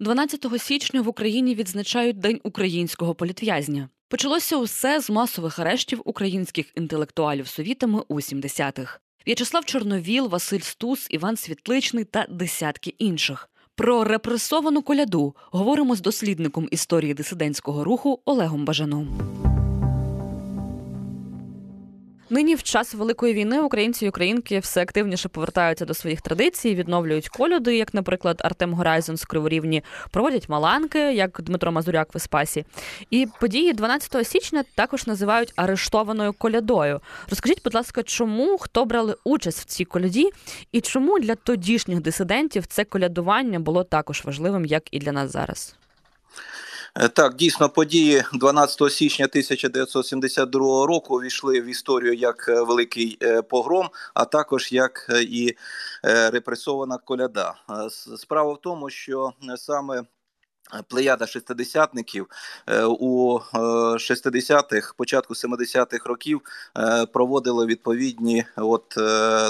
[0.00, 3.88] 12 січня в Україні відзначають День українського політв'язня.
[4.08, 9.00] Почалося усе з масових арештів українських інтелектуалів совітами у 70-х.
[9.26, 13.48] В'ячеслав Чорновіл, Василь Стус, Іван Світличний та десятки інших.
[13.74, 19.18] Про репресовану коляду говоримо з дослідником історії дисидентського руху Олегом Бажаном.
[22.30, 27.28] Нині в час великої війни українці і українки все активніше повертаються до своїх традицій, відновлюють
[27.28, 32.64] колюди, як, наприклад, Артем Горайзон з Криворівні, проводять маланки, як Дмитро Мазуряк в Еспасі.
[33.10, 37.00] І події 12 січня також називають арештованою колядою.
[37.30, 40.30] Розкажіть, будь ласка, чому хто брали участь в цій коляді,
[40.72, 45.76] і чому для тодішніх дисидентів це колядування було також важливим, як і для нас зараз?
[46.98, 53.42] Е, так, дійсно, події 12 січня 1972 року увійшли в історію як е, великий е,
[53.42, 55.56] погром, а також як і
[56.02, 57.54] репресована коляда.
[58.16, 60.02] Справа в тому, що саме
[60.88, 62.26] Плеяда шестидесятників
[62.66, 66.40] е, у 60-х, е, початку 70-х років
[66.78, 68.96] е, проводили відповідні от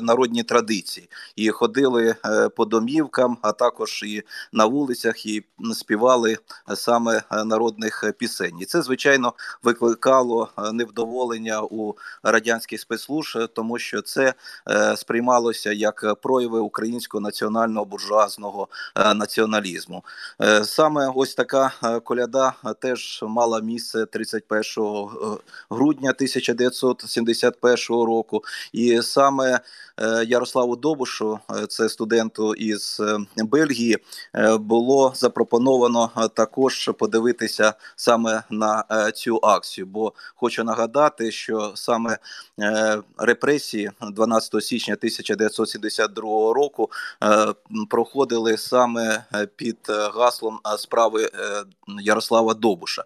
[0.02, 2.14] народні традиції і ходили
[2.56, 6.38] по домівкам, а також і на вулицях, і співали
[6.74, 8.58] саме народних пісень.
[8.60, 14.34] І це звичайно викликало невдоволення у радянських спецслужб, тому що це
[14.96, 18.68] сприймалося як прояви українського національного буржуазного
[19.14, 20.04] націоналізму.
[20.62, 25.06] Саме ось така е, коляда е, теж мала місце 31 е,
[25.70, 29.60] грудня 1971 року, і саме
[30.26, 33.02] Ярославу Добушу, це студенту із
[33.36, 33.98] Бельгії,
[34.60, 38.84] було запропоновано також подивитися саме на
[39.14, 39.86] цю акцію.
[39.86, 42.18] Бо хочу нагадати, що саме
[43.18, 46.90] репресії 12 січня 1972 року
[47.90, 49.24] проходили саме
[49.56, 49.78] під
[50.14, 50.60] гаслом
[50.96, 51.28] справи е,
[52.02, 53.04] Ярослава Добуша,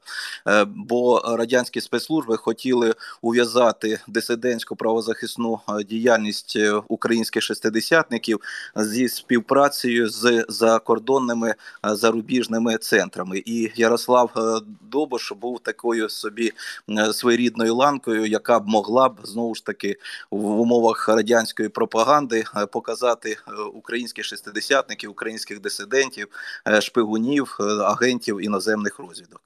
[0.49, 6.59] е, бо радянські спецслужби хотіли ув'язати дисидентську правозахисну е, діяльність
[6.89, 8.41] українських шестидесятників
[8.77, 13.43] зі співпрацею з закордонними зарубіжними центрами.
[13.47, 16.53] І Ярослав Добуш був такою собі
[17.13, 19.97] своєрідною ланкою, яка б могла б знову ж таки
[20.31, 23.37] в умовах радянської пропаганди показати
[23.75, 26.29] українських шестидесятників, українських дисидентів,
[26.81, 29.43] шпигунів агентів іноземних розвідок.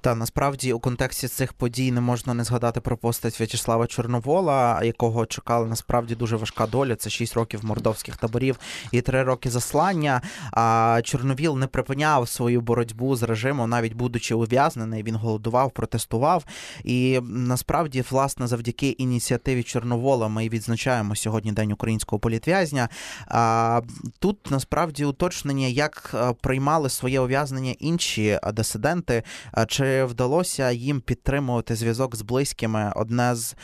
[0.00, 5.26] Та насправді у контексті цих подій не можна не згадати про постать В'ячеслава Чорновола, якого
[5.26, 6.96] чекала насправді дуже важка доля.
[6.96, 8.58] Це 6 років мордовських таборів
[8.92, 10.22] і 3 роки заслання.
[10.52, 15.02] А Чорновіл не припиняв свою боротьбу з режимом, навіть будучи ув'язнений.
[15.02, 16.44] Він голодував, протестував.
[16.84, 22.88] І насправді, власне, завдяки ініціативі Чорновола, ми відзначаємо сьогодні день українського політв'язня.
[23.26, 23.80] А
[24.18, 29.22] тут насправді уточнення, як приймали своє ув'язнення інші дисиденти.
[29.68, 33.54] Чи вдалося їм підтримувати зв'язок з близькими одне з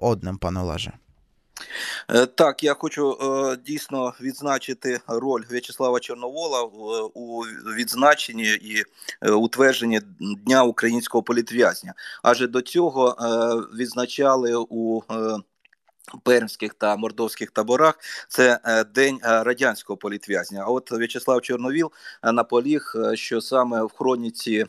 [0.00, 0.92] одним, пане Олеже?
[2.08, 6.62] Е, так, я хочу е, дійсно відзначити роль В'ячеслава Чорновола
[7.14, 7.42] у
[7.76, 8.82] відзначенні і
[9.22, 11.94] е, утвердженні Дня українського політв'язня.
[12.22, 13.16] Адже до цього
[13.78, 15.00] відзначали у
[16.22, 17.98] Пермських та мордовських таборах
[18.28, 20.64] це е, день е, радянського політв'язня.
[20.66, 24.66] А от В'ячеслав Чорновіл е, наполіг, що саме в хроніці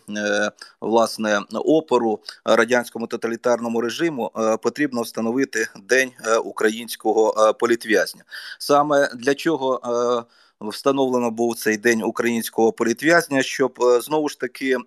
[0.82, 4.32] власне опору радянському тоталітарному режиму
[4.64, 6.12] потрібно встановити день
[6.44, 8.24] українського політв'язня.
[8.60, 10.26] Саме для чого
[10.70, 14.78] встановлено був цей день українського політв'язня, щоб е, знову ж таки е,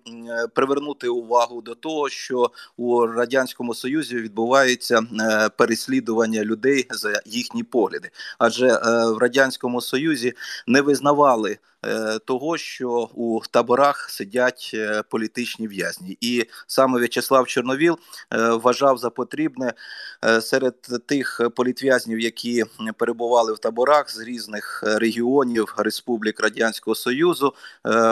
[0.53, 8.09] привернути увагу до того, що у радянському союзі відбувається е, переслідування людей за їхні погляди,
[8.39, 8.67] адже
[9.15, 10.33] в радянському союзі
[10.67, 11.57] не визнавали.
[11.85, 17.97] Е, того, що у таборах сидять е, політичні в'язні, і саме В'ячеслав Чорновіл
[18.33, 19.73] е, вважав за потрібне
[20.41, 22.63] серед тих політв'язнів, які
[22.97, 27.53] перебували в таборах з різних регіонів Республік Радянського Союзу,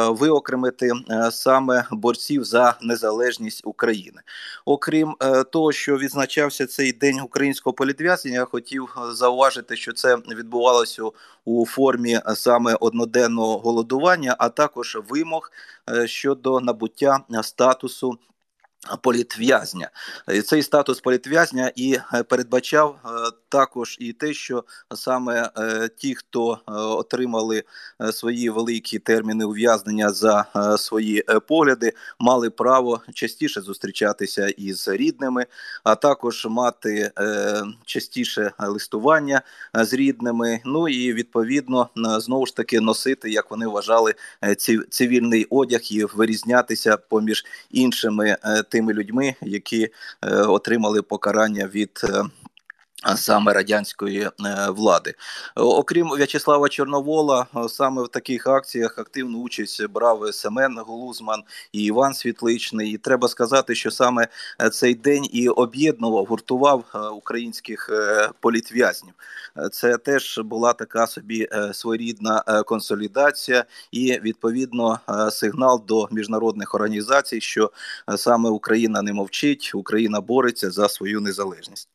[0.10, 0.92] виокремити
[1.32, 4.22] саме борців за незалежність України.
[4.66, 5.16] Окрім
[5.52, 11.04] того, що відзначався цей день українського політв'язня, я хотів зауважити, що це відбувалося
[11.46, 15.52] у формі саме одноденного голодування, а також вимог
[15.90, 18.18] е, щодо набуття статусу
[19.02, 19.90] Політв'язня
[20.46, 23.10] цей статус політв'язня і е, передбачав е,
[23.50, 24.64] також і те, що
[24.96, 27.64] саме е, ті, хто отримали
[28.12, 30.46] свої великі терміни ув'язнення за
[30.78, 35.46] свої погляди, мали право частіше зустрічатися із рідними,
[35.84, 37.12] а також мати
[37.86, 39.42] частіше листування
[39.74, 40.62] з рідними.
[40.66, 44.16] Ну і відповідно знову ж таки носити, як вони вважали,
[44.90, 48.38] цивільний одяг і вирізнятися поміж іншими
[48.74, 49.90] тими людьми, які
[50.22, 52.06] е, отримали покарання від.
[53.08, 54.32] Е, саме радянської е,
[54.70, 55.14] влади,
[55.56, 62.92] окрім В'ячеслава Чорновола, саме в таких акціях активну участь брав Семен Глузман і Іван Світличний.
[62.92, 64.28] І треба сказати, що саме
[64.72, 66.84] цей день і об'єднував, гуртував
[67.14, 67.90] українських
[68.40, 69.14] політв'язнів.
[69.72, 75.00] Це теж була така собі своєрідна консолідація і відповідно
[75.32, 77.72] сигнал до міжнародних організацій, що
[78.16, 81.90] саме Україна не мовчить, Україна бореться за свою незалежність.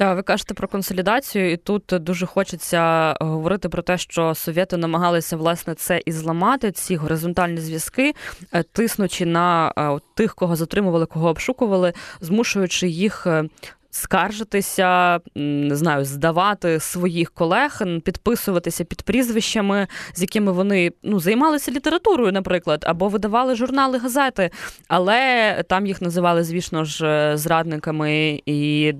[0.00, 5.36] Та ви кажете про консолідацію, і тут дуже хочеться говорити про те, що совєти намагалися
[5.36, 8.14] власне це і зламати, ці горизонтальні зв'язки,
[8.52, 13.44] е, тиснучи на е, тих, кого затримували, кого обшукували, змушуючи їх е,
[13.90, 22.32] скаржитися, не знаю, здавати своїх колег, підписуватися під прізвищами, з якими вони ну займалися літературою,
[22.32, 24.50] наприклад, або видавали журнали, газети,
[24.88, 28.92] але там їх називали, звісно ж, зрадниками і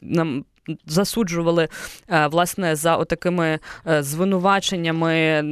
[0.00, 0.44] нам
[0.86, 1.68] засуджували
[2.08, 5.44] е, власне за отакими е, звинуваченнями,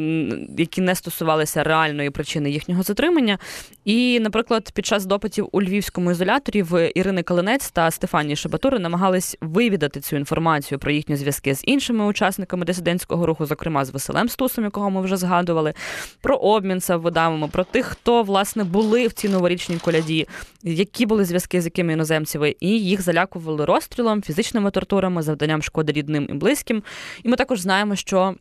[0.58, 3.38] які не стосувалися реальної причини їхнього затримання.
[3.84, 9.36] І, наприклад, під час допитів у львівському ізоляторі в Ірини Калинець та Стефанії Шабатури намагались
[9.40, 14.64] вивідати цю інформацію про їхні зв'язки з іншими учасниками дисидентського руху, зокрема з Василем Стусом,
[14.64, 15.74] якого ми вже згадували,
[16.20, 20.28] про обмін Савводавами, про тих, хто власне були в цій новорічній коляді,
[20.62, 26.26] які були зв'язки з якими іноземцями, і їх залякували розстрілом, фізичними тортурами, завданням шкоди рідним
[26.30, 26.82] і близьким.
[27.22, 28.34] І ми також знаємо, що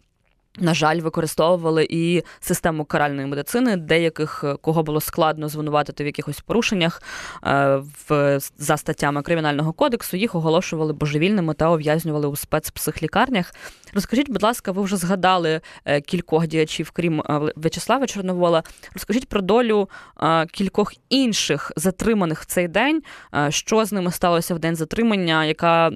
[0.60, 6.40] на жаль, використовували і систему каральної медицини, деяких е, кого було складно звинуватити в якихось
[6.40, 7.02] порушеннях
[7.44, 10.18] е, в за статтями кримінального кодексу.
[10.18, 13.54] Їх оголошували божевільними та ув'язнювали у спецпсихлікарнях.
[13.94, 17.24] Розкажіть, будь ласка, ви вже згадали е, кількох діячів, крім
[17.56, 18.64] В'ячеслава Чорновола.
[18.94, 19.90] Розкажіть про долю
[20.52, 23.02] кількох інших затриманих в цей день,
[23.50, 25.92] що з ними сталося в день затримання, яка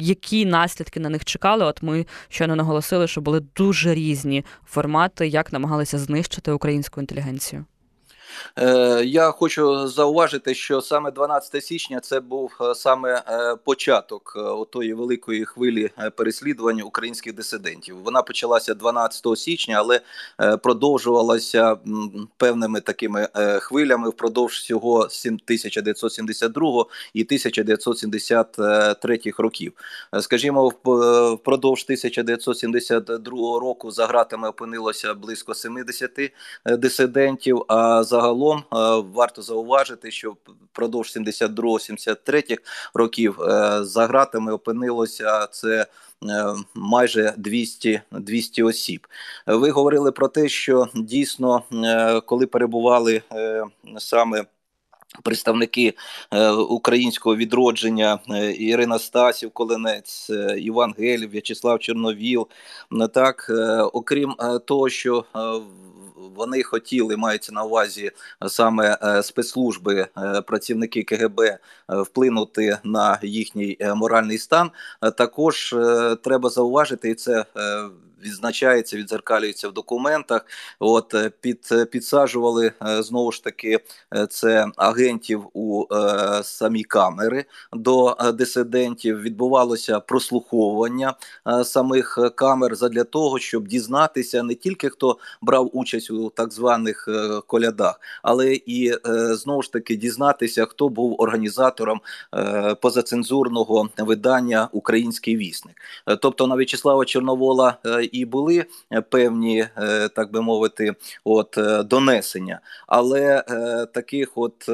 [0.00, 1.64] які наслідки на них чекали.
[1.64, 7.64] От ми щойно наголосили, що були дуже різні формати, як намагалися знищити українську інтелігенцію.
[8.58, 14.38] Е, я хочу зауважити, що саме 12 січня це був е, саме е, початок
[14.70, 17.96] тої великої хвилі переслідування українських дисидентів.
[18.04, 20.00] Вона почалася 12 січня, але
[20.56, 21.76] продовжувалася
[22.36, 23.28] певними такими
[23.60, 26.84] хвилями впродовж всього 1972
[27.14, 29.72] і 1973 років.
[30.20, 36.32] Скажімо, впродовж 1972 року за гратами опинилося близько 70
[36.78, 37.64] дисидентів.
[37.68, 40.36] А загалом загалом е, варто зауважити, що
[40.72, 42.58] впродовж 72-73
[42.94, 45.86] років е, за гратами опинилося це.
[46.28, 49.06] Е, майже 200 200 осіб.
[49.46, 51.62] Ви говорили про те, що дійсно,
[52.26, 53.22] коли перебували
[53.98, 54.44] саме
[55.22, 55.94] представники
[56.68, 58.18] українського відродження
[58.58, 62.48] Ірина Стасів, Коленець, Іван Гелів, В'ячеслав Чорновіл,
[63.14, 63.50] так
[63.92, 64.34] окрім
[64.64, 65.24] того, що
[66.34, 68.10] вони хотіли, мається на увазі
[68.48, 74.70] саме е, спецслужби, е, працівники КГБ е, вплинути на їхній моральний стан.
[75.16, 75.76] Також
[76.22, 77.44] треба зауважити, і це
[78.24, 80.46] відзначається, відзеркалюється в документах.
[80.78, 83.80] От е, під е, підсаджували е, знову ж таки
[84.30, 89.20] це агентів у е, самі камери до дисидентів.
[89.20, 91.14] Відбувалося прослуховування
[91.48, 97.08] е, самих камер задля того, щоб дізнатися не тільки хто брав участь у так званих
[97.08, 98.94] е, колядах, але і
[99.30, 102.00] знову ж таки дізнатися, хто був організатором
[102.80, 105.76] позацензурного видання Український вісник,
[106.22, 107.76] тобто на В'ячеслава Чорновола
[108.12, 113.42] і були е, певні, е, так би мовити, от е, донесення, але
[113.94, 114.68] таких от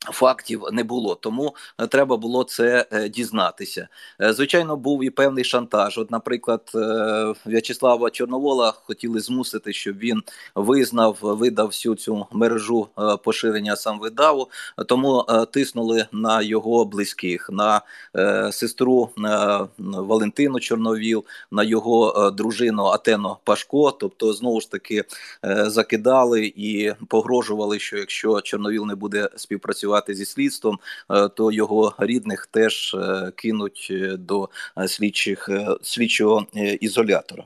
[0.00, 3.88] Фактів не було, тому е, треба було це е, дізнатися.
[4.20, 5.98] Е, звичайно, був і певний шантаж.
[5.98, 6.72] От, наприклад,
[7.46, 10.22] В'ячеслава Чорновола хотіли змусити, щоб він
[10.54, 12.88] визнав, видав всю цю мережу
[13.24, 14.48] поширення сам видаву,
[14.86, 17.80] тому тиснули на його близьких, на
[18.52, 19.10] сестру
[19.78, 23.90] Валентину Чорновіл, на його дружину Атено Пашко.
[23.90, 25.04] Тобто, знову ж таки
[25.42, 30.78] закидали і погрожували, що якщо Чорновіл не буде співпрацювати працювати зі слідством,
[31.36, 32.96] то його рідних теж
[33.36, 34.48] кинуть до
[34.86, 35.48] слідчих
[35.82, 36.46] слідчого
[36.80, 37.44] ізолятора.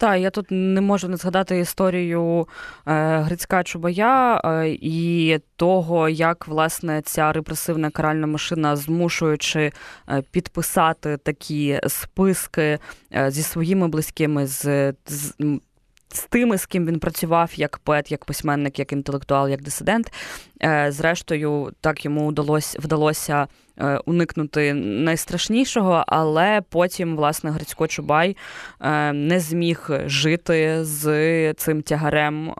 [0.00, 2.48] Так, я тут не можу не згадати історію
[2.86, 9.72] е, Грицька Чубая е, і того, як власне ця репресивна каральна машина, змушуючи
[10.08, 12.78] е, підписати такі списки
[13.14, 15.34] е, зі своїми близькими, з, з
[16.12, 20.12] з тими, з ким він працював, як поет, як письменник, як інтелектуал, як дисидент.
[20.62, 23.46] Е, зрештою, так йому вдалося вдалося
[23.78, 28.36] е, уникнути найстрашнішого, але потім, власне, Грицько Чубай
[28.80, 32.54] е, не зміг жити з цим тягарем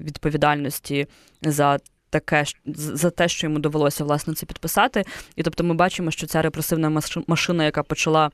[0.00, 1.06] відповідальності
[1.42, 1.78] за.
[2.10, 5.04] Таке за те, що йому довелося власне це підписати,
[5.36, 8.30] і тобто ми бачимо, що ця репресивна машина, яка почала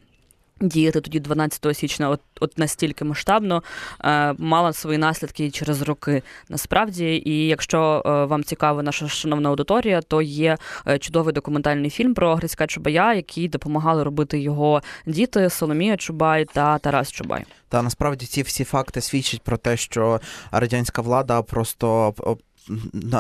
[0.62, 3.62] Діяти тоді 12 січня, от от настільки масштабно
[4.04, 6.22] е, мала свої наслідки через роки.
[6.48, 10.56] Насправді, і якщо е, вам цікава наша шановна аудиторія, то є
[10.88, 16.78] е, чудовий документальний фільм про Грицька Чубая, який допомагали робити його діти Соломія Чубай та
[16.78, 17.44] Тарас Чубай.
[17.68, 22.14] Та насправді ці всі факти свідчать про те, що радянська влада просто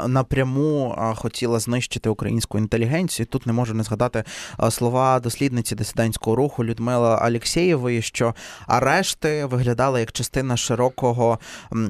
[0.06, 3.26] напряму хотіла знищити українську інтелігенцію.
[3.26, 4.24] Тут не можу не згадати
[4.70, 8.34] слова дослідниці дисидентського руху Людмила Алєксєєвої, що
[8.66, 11.38] арешти виглядали як частина широкого,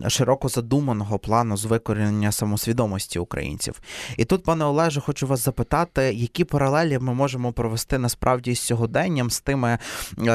[0.08, 3.80] широко задуманого плану з викорінення самосвідомості українців.
[4.16, 9.30] І тут, пане Олеже, хочу вас запитати, які паралелі ми можемо провести насправді з сьогоденням
[9.30, 9.78] з тими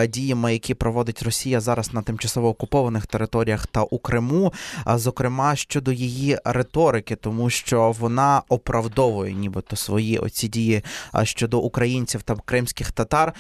[0.10, 4.54] діями, які проводить Росія зараз на тимчасово окупованих територіях та у Криму,
[4.96, 10.84] зокрема щодо її риторики риторики, тому що вона оправдовує нібито свої оці дії
[11.24, 13.34] щодо українців та кримських татар.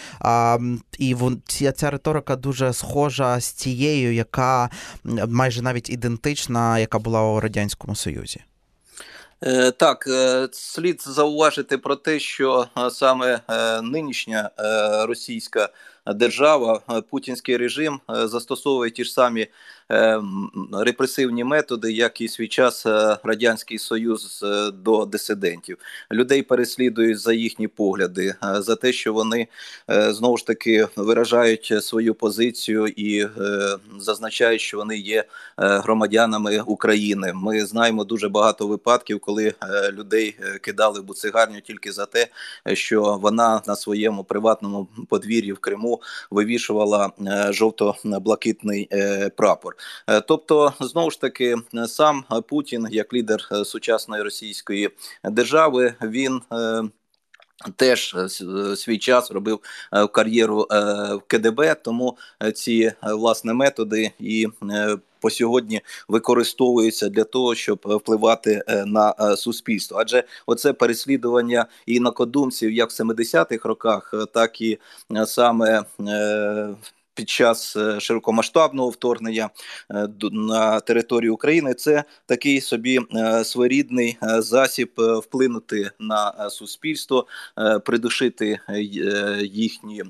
[0.99, 1.15] І
[1.47, 4.69] ця, ця риторика дуже схожа з тією, яка
[5.27, 8.41] майже навіть ідентична, яка була у радянському союзі.
[9.43, 14.49] Е, так, е, слід зауважити про те, що саме е, нинішня
[15.07, 15.69] російська
[16.15, 19.47] держава, путінський режим застосовує ті ж самі
[19.91, 20.21] Е,
[20.73, 25.77] репресивні методи, як і свій час е, радянський союз е, до дисидентів.
[26.11, 29.47] Людей переслідують за їхні погляди, за те, що вони
[29.87, 33.27] знову ж таки виражають свою позицію і
[33.99, 35.23] зазначають, що вони є
[35.57, 37.31] громадянами України.
[37.35, 39.53] Ми знаємо дуже багато випадків, коли
[39.91, 42.27] людей кидали в буцигарню тільки за те,
[42.73, 45.96] що вона на своєму приватному подвір'ї в Криму
[46.31, 47.11] вивішувала
[47.49, 48.89] жовто-блакитний
[49.37, 49.75] прапор.
[50.07, 51.55] Е, тобто, знову ж таки,
[51.87, 54.89] сам Путін, як лідер е, сучасної російської
[55.23, 56.41] держави, він.
[57.65, 58.15] Е, теж
[58.75, 59.59] свій час робив
[60.11, 62.17] кар'єру в КДБ, тому
[62.55, 64.47] ці власне методи і
[65.19, 69.97] по сьогодні використовуються для того, щоб впливати на суспільство.
[70.01, 74.77] Адже оце переслідування інакодумців як в 70-х роках, так і
[75.25, 75.83] саме
[77.17, 79.49] під час е, широкомасштабного вторгнення
[79.91, 87.27] е, на територію України це такий собі е, своєрідний засіб вплинути на суспільство,
[87.85, 88.59] придушити
[89.41, 90.03] їхні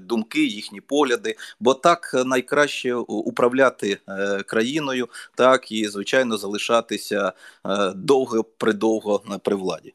[0.00, 3.98] думки, їхні погляди, бо так найкраще управляти
[4.46, 7.32] країною, так і звичайно залишатися
[7.94, 9.94] довго придовго при владі.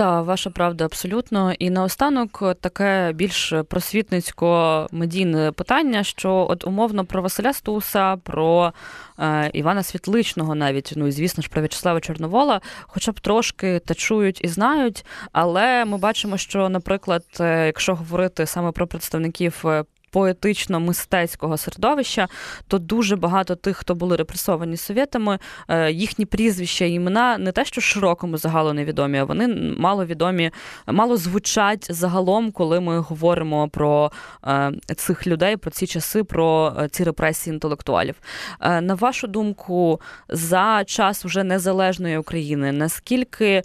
[0.00, 1.52] Так, ваша правда абсолютно.
[1.52, 8.72] І наостанок таке більш просвітницько-медійне питання, що от умовно про Василя Стуса, про
[9.18, 13.94] е, Івана Світличного, навіть ну і звісно ж про В'ячеслава Чорновола, хоча б трошки та
[13.94, 15.04] чують і знають.
[15.32, 22.28] Але ми бачимо, що, наприклад, е, якщо говорити саме про представників е, поетично-мистецького середовища,
[22.68, 25.38] то дуже багато тих, хто були репресовані совєтами,
[25.68, 29.48] е, їхні прізвища і імена не те, що широкому загалу невідомі, а вони
[29.78, 30.50] мало відомі,
[30.86, 34.12] мало звучать загалом, коли ми говоримо про
[34.46, 38.14] е, цих людей, про ці часи, про е, ці репресії інтелектуалів.
[38.60, 43.62] На вашу думку, за час вже незалежної України, наскільки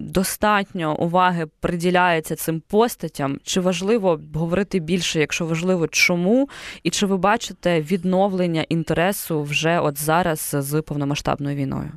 [0.00, 3.38] достатньо уваги приділяється цим постатям?
[3.42, 5.73] Чи важливо говорити більше, якщо важливо?
[5.74, 6.48] Можливо, чому?
[6.82, 11.92] І чи ви бачите відновлення інтересу вже от зараз з повномасштабною війною?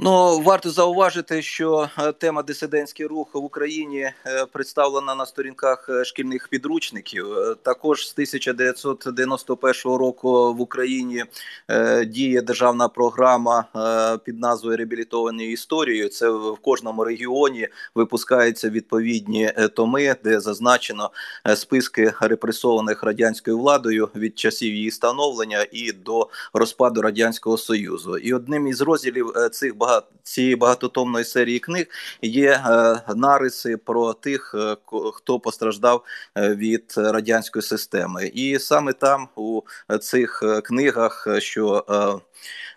[0.00, 6.04] Ну варто зауважити, що е, тема дисидентський рух в Україні е, представлена на сторінках е,
[6.04, 7.26] шкільних підручників.
[7.62, 11.24] Також з 1991 року в Україні
[12.06, 13.64] діє державна програма
[14.24, 16.08] під назвою Реабілітовані історією.
[16.08, 21.10] Це в кожному регіоні випускаються відповідні томи, де зазначено
[21.56, 28.18] списки репресованих радянською владою від часів її становлення і до розпаду радянського союзу.
[28.18, 31.86] І одним із розділів цих багато цієї багатотомної серії книг
[32.22, 32.64] є
[33.16, 34.54] нариси про тих,
[35.12, 36.04] хто постраждав
[36.36, 39.62] від радянської системи, і саме там у
[40.00, 41.84] цих книгах, що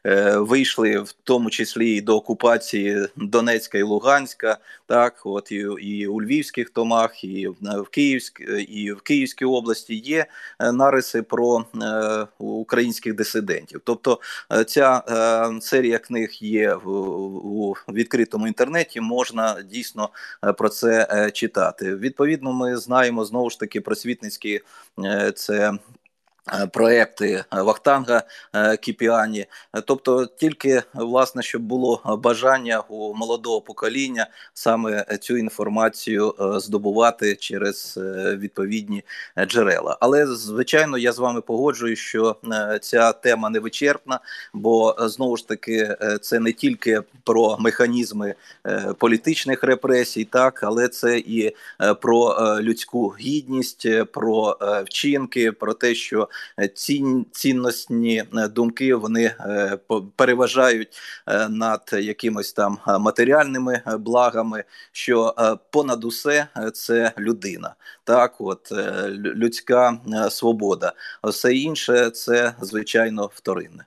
[0.08, 6.08] Е, вийшли в тому числі і до окупації Донецька і Луганська, так от і, і
[6.08, 10.26] у Львівських томах, і в Київськ, і в Київській області є
[10.60, 13.82] е, нариси про е, українських дисидентів.
[13.84, 14.20] Тобто
[14.68, 15.04] ця
[15.62, 19.01] серія книг є в, у відкритому інтернеті.
[19.01, 20.10] Можна дійсно
[20.58, 21.96] про це читати.
[21.96, 24.62] Відповідно, ми знаємо знову ж таки просвітницькі
[25.36, 25.74] це Е,
[26.72, 28.24] проекти Вахтанга
[28.54, 29.46] е, Кіпіані,
[29.86, 38.00] тобто тільки власне, щоб було бажання у молодого покоління саме цю інформацію е, здобувати через
[38.38, 39.04] відповідні
[39.48, 39.98] джерела.
[40.01, 42.36] Але звичайно, я з вами погоджую, що
[42.82, 44.20] ця тема не вичерпна,
[44.54, 48.36] бо знову ж таки це не тільки про механізми
[48.98, 51.56] політичних репресій, так але це і
[52.01, 56.30] про людську гідність, про вчинки, про те, що
[56.74, 59.77] цін, цінностні е, думки вони е,
[60.15, 64.63] переважають е, над якимось там матеріальними благами.
[64.91, 65.36] Що
[65.72, 68.72] понад усе це людина, так, от
[69.20, 69.98] людська
[70.29, 73.86] свобода, все інше це звичайно вторинне.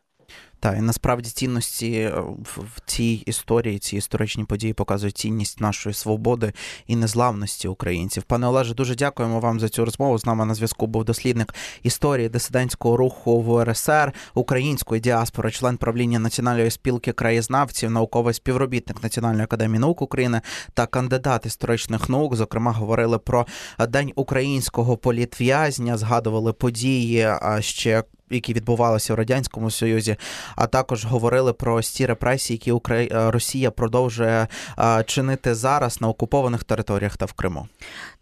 [0.60, 2.22] Так, і насправді цінності е,
[2.56, 6.52] в цій історії, ці історичні події показують цінність нашої свободи
[6.86, 8.22] і незламності українців.
[8.22, 10.18] Пане Олеже, дуже дякуємо вам за цю розмову.
[10.18, 16.18] З нами на зв'язку був дослідник історії дисидентського руху в УРСР, української діаспори, член правління
[16.18, 20.40] національної спілки краєзнавців, науковий співробітник Національної академії наук України
[20.74, 22.36] та кандидат історичних наук.
[22.36, 23.46] Зокрема, говорили про
[23.88, 27.28] день українського політв'язня, згадували події
[27.60, 30.16] ще які відбувалися в радянському союзі,
[30.56, 33.08] а також говорили про ось репресії, які Украї...
[33.12, 34.46] Е, Росія продовжує
[34.78, 37.68] е, чинити зараз на окупованих територіях та в Криму.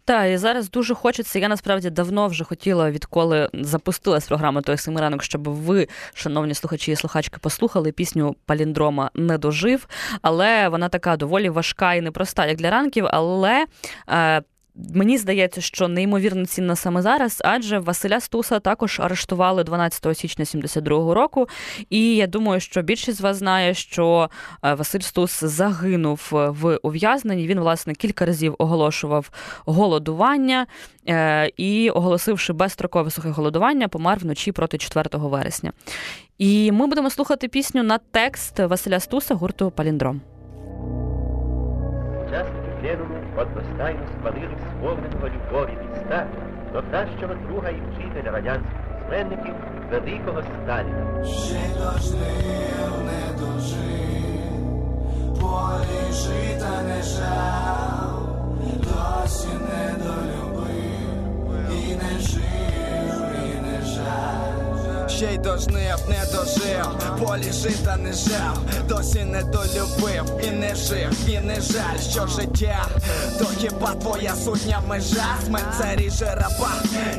[0.09, 1.39] Так, і зараз дуже хочеться.
[1.39, 6.95] Я насправді давно вже хотіла, відколи запустилась програма той семиранок, щоб ви, шановні слухачі і
[6.95, 9.87] слухачки, послухали пісню Паліндрома не дожив,
[10.21, 13.05] але вона така доволі важка і непроста, як для ранків.
[13.09, 13.65] Але
[14.09, 14.41] е,
[14.93, 21.13] Мені здається, що неймовірно цінна саме зараз, адже Василя Стуса також арештували 12 січня 72-го
[21.13, 21.47] року.
[21.89, 24.29] І я думаю, що більшість з вас знає, що
[24.63, 27.47] е, Василь Стус загинув в ув'язненні.
[27.47, 29.31] Він, власне, кілька разів оголошував
[29.65, 30.67] голодування
[31.07, 35.71] е, і, оголосивши безстрокове сухе голодування, помер вночі проти 4 вересня.
[36.37, 40.21] І ми будемо слухати пісню на текст Василя Стуса гурту Паліндром.
[43.41, 46.27] Одностайно схвалили сповненого любові міста
[46.73, 49.53] до кращого друга і вчителя радянських письменників
[49.91, 51.25] великого Сталіна.
[51.25, 54.69] Ще дожив, не дожив,
[55.41, 58.29] полі жита не жав,
[58.77, 61.09] досі не долюбив
[61.71, 62.41] і не жив,
[63.45, 64.68] і не жаль.
[65.09, 66.85] Ще й дожнив, не дожив,
[67.19, 72.85] полі жита не жав, досі не долюбив, і не жив, і не жаль, що життя,
[73.39, 76.71] то хіба твоя сутня межа, Смерть ріже раба,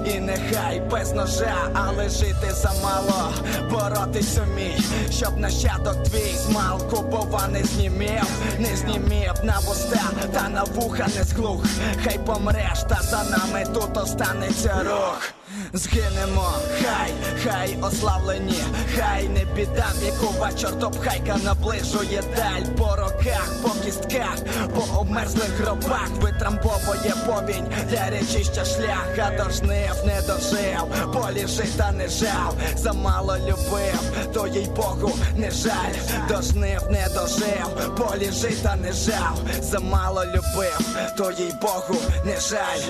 [0.06, 3.32] і нехай без ножа, але жити замало,
[3.70, 8.26] боротись умій, щоб нащадок твій змалку, бува не знімів,
[8.58, 11.64] не знімів на вуста, та на вуха не зглух,
[12.04, 15.39] хай помреш, та за нами тут останеться рух.
[15.72, 16.52] Згинемо,
[16.82, 17.12] хай,
[17.44, 18.62] хай ославлені,
[18.96, 22.76] хай не біда, вікова чортопхайка наближує даль.
[22.78, 24.36] По роках, по кістках,
[24.74, 26.08] по обмерзлих гробах.
[26.20, 34.00] Витрамбовує повінь для речища шлях, а дожнив, не дожив, полі жита не жав, замало любив,
[34.34, 35.94] то їй Богу не жаль,
[36.28, 42.80] дожнив, не дожив, полі жита не жав, замало любив, то їй Богу не жаль.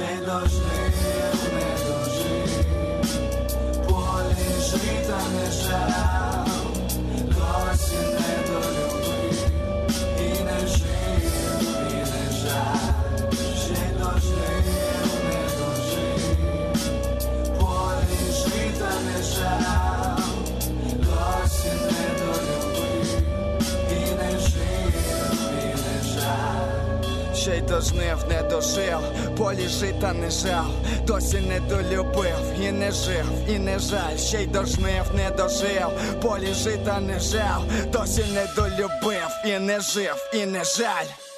[27.40, 29.00] Ще й дожнив, не дожив,
[29.37, 30.80] полі жита не жав
[31.11, 36.55] досі не долюбив, і не жив, і не жаль, ще й дожнив, не дожив, полі
[36.55, 41.30] жита не жав, досі не долюбив, і не жив, і не жаль.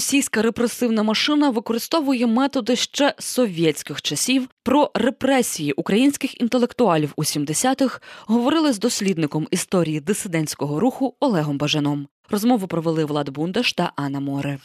[0.00, 4.48] Російська репресивна машина використовує методи ще совєтських часів.
[4.62, 12.08] Про репресії українських інтелектуалів у 70-х говорили з дослідником історії дисидентського руху Олегом Бажаном.
[12.30, 14.58] Розмову провели Влад Бундаш та Анна Море.